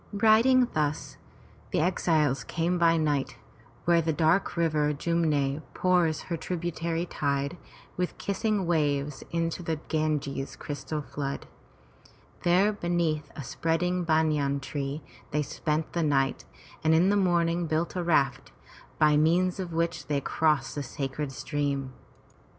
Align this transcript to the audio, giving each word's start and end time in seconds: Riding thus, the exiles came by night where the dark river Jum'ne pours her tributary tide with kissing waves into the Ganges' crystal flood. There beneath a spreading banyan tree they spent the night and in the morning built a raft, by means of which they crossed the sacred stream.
Riding 0.13 0.65
thus, 0.73 1.17
the 1.69 1.79
exiles 1.79 2.43
came 2.43 2.79
by 2.79 2.97
night 2.97 3.35
where 3.85 4.01
the 4.01 4.11
dark 4.11 4.57
river 4.57 4.93
Jum'ne 4.93 5.61
pours 5.75 6.21
her 6.21 6.35
tributary 6.37 7.05
tide 7.05 7.55
with 7.97 8.17
kissing 8.17 8.65
waves 8.65 9.23
into 9.29 9.61
the 9.61 9.75
Ganges' 9.89 10.55
crystal 10.55 11.03
flood. 11.03 11.45
There 12.41 12.73
beneath 12.73 13.29
a 13.35 13.43
spreading 13.43 14.03
banyan 14.03 14.59
tree 14.59 15.03
they 15.29 15.43
spent 15.43 15.93
the 15.93 16.01
night 16.01 16.45
and 16.83 16.95
in 16.95 17.09
the 17.11 17.15
morning 17.15 17.67
built 17.67 17.95
a 17.95 18.01
raft, 18.01 18.51
by 18.97 19.17
means 19.17 19.59
of 19.59 19.71
which 19.71 20.07
they 20.07 20.19
crossed 20.19 20.73
the 20.73 20.81
sacred 20.81 21.31
stream. 21.31 21.93